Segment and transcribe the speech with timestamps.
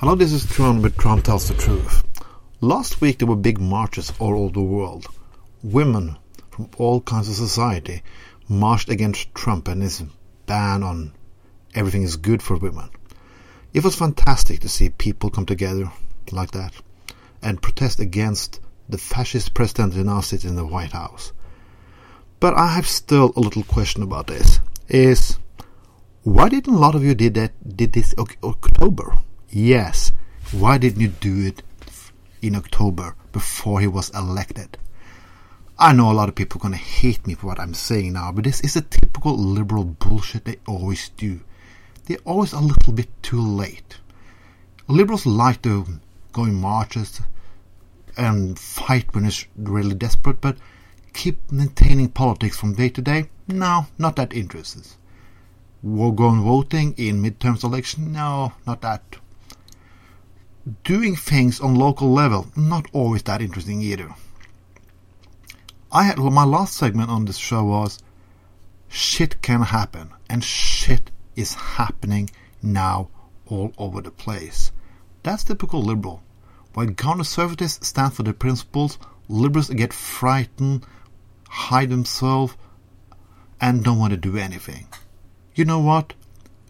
[0.00, 2.04] Hello, this is Tron with Tron Tells the Truth.
[2.62, 5.06] Last week there were big marches all over the world.
[5.62, 6.16] Women
[6.50, 8.02] from all kinds of society
[8.48, 10.02] marched against Trump and his
[10.46, 11.12] ban on
[11.74, 12.88] everything is good for women.
[13.74, 15.92] It was fantastic to see people come together
[16.32, 16.72] like that
[17.42, 18.58] and protest against
[18.88, 21.34] the fascist president who now sits in the White House.
[22.40, 24.60] But I have still a little question about this.
[24.88, 25.38] Is
[26.22, 29.18] why didn't a lot of you did that did this October?
[29.52, 30.12] Yes.
[30.52, 31.62] Why didn't you do it
[32.40, 34.78] in October before he was elected?
[35.76, 38.12] I know a lot of people are going to hate me for what I'm saying
[38.12, 41.40] now, but this is a typical liberal bullshit they always do.
[42.04, 43.98] They're always a little bit too late.
[44.86, 45.86] Liberals like to
[46.32, 47.20] go in marches
[48.16, 50.58] and fight when it's really desperate, but
[51.12, 53.30] keep maintaining politics from day to day?
[53.48, 54.86] No, not that interested.
[55.82, 58.12] War going voting in midterms election?
[58.12, 59.16] No, not that
[60.84, 64.14] doing things on local level, not always that interesting either.
[65.92, 67.98] I had my last segment on this show was
[68.88, 72.30] shit can happen and shit is happening
[72.62, 73.08] now
[73.46, 74.70] all over the place.
[75.22, 76.22] That's typical liberal.
[76.74, 78.98] While conservatives stand for their principles,
[79.28, 80.86] liberals get frightened,
[81.48, 82.56] hide themselves,
[83.60, 84.86] and don't want to do anything.
[85.54, 86.14] You know what?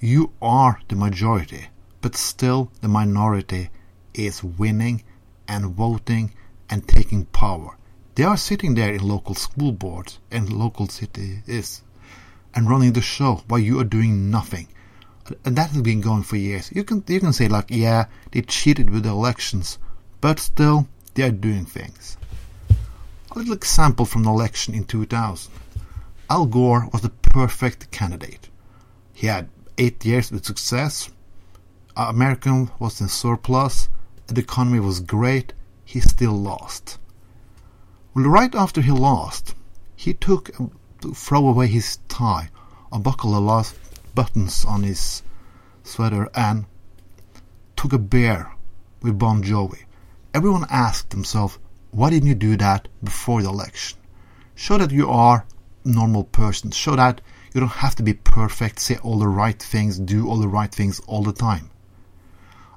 [0.00, 1.68] You are the majority
[2.04, 3.70] but still the minority
[4.12, 5.02] is winning
[5.48, 6.34] and voting
[6.68, 7.78] and taking power.
[8.14, 11.82] They are sitting there in local school boards and local cities
[12.54, 14.68] and running the show while you are doing nothing.
[15.46, 16.70] And that has been going for years.
[16.74, 19.78] You can you can say like, yeah, they cheated with the elections,
[20.20, 22.18] but still they are doing things.
[23.30, 25.50] A little example from the election in 2000.
[26.28, 28.50] Al Gore was the perfect candidate.
[29.14, 31.08] He had eight years with success,
[31.96, 33.88] American was in surplus,
[34.26, 35.52] the economy was great,
[35.84, 36.98] he still lost.
[38.14, 39.54] Well, right after he lost,
[39.94, 40.62] he took to
[41.08, 42.50] um, throw away his tie,
[42.90, 43.76] unbuckle the last
[44.14, 45.22] buttons on his
[45.82, 46.66] sweater, and
[47.76, 48.52] took a beer
[49.02, 49.84] with Bon Jovi.
[50.32, 51.58] Everyone asked themselves,
[51.90, 53.98] why didn't you do that before the election?
[54.54, 55.46] Show that you are
[55.84, 56.70] normal person.
[56.70, 57.20] Show that
[57.52, 60.72] you don't have to be perfect, say all the right things, do all the right
[60.72, 61.70] things all the time.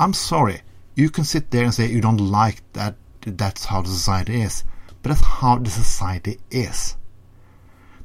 [0.00, 0.62] I'm sorry.
[0.94, 4.64] You can sit there and say you don't like that, that's how the society is.
[5.02, 6.96] But that's how the society is.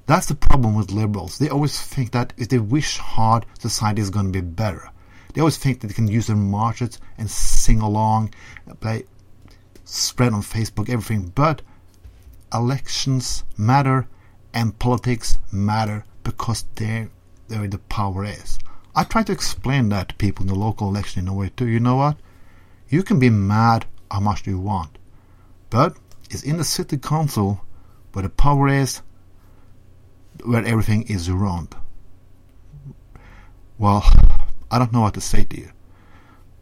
[0.06, 1.38] That's the problem with liberals.
[1.38, 4.90] They always think that if they wish hard, society is going to be better.
[5.34, 8.34] They always think that they can use their marches and sing along,
[8.82, 9.06] play,
[9.86, 11.32] spread on Facebook, everything.
[11.34, 11.62] But
[12.54, 14.06] elections matter
[14.54, 17.10] and politics matter because they're
[17.48, 18.60] where the power is.
[18.98, 21.68] I try to explain that to people in the local election in a way too.
[21.68, 22.18] You know what?
[22.88, 24.98] You can be mad how much you want,
[25.70, 25.98] but
[26.30, 27.66] it's in the city council
[28.14, 29.02] where the power is,
[30.46, 31.68] where everything is wrong.
[33.78, 34.04] Well,
[34.72, 35.72] I don't know what to say to you.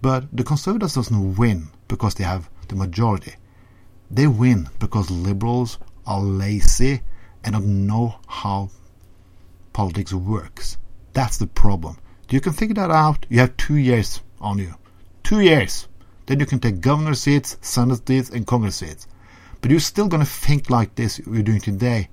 [0.01, 3.35] But the Conservatives doesn't win because they have the majority.
[4.09, 7.01] They win because liberals are lazy
[7.43, 8.71] and don't know how
[9.71, 10.77] politics works.
[11.13, 11.97] That's the problem.
[12.29, 13.25] You can figure that out.
[13.29, 14.75] You have two years on you.
[15.23, 15.87] Two years.
[16.25, 19.07] Then you can take governor seats, senate seats, and congress seats.
[19.61, 22.09] But you're still going to think like this you're doing today.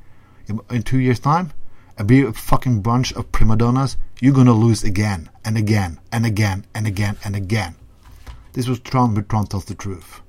[0.71, 1.53] In two years' time,
[1.97, 6.01] and be a fucking bunch of prima donnas, you're going to lose again and again
[6.11, 7.77] and again and again and again.
[8.53, 10.21] This was Tron, but Tron tells the truth.